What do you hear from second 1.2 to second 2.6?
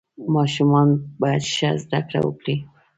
باید ښه زده کړه وکړي.